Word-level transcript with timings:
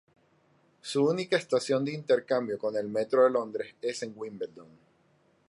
Su 0.81 1.05
única 1.05 1.37
estación 1.37 1.85
de 1.85 1.93
intercambio 1.93 2.57
con 2.57 2.75
el 2.75 2.87
Metro 2.87 3.23
de 3.25 3.29
Londres 3.29 3.75
es 3.83 4.01
en 4.01 4.13
Wimbledon. 4.15 4.65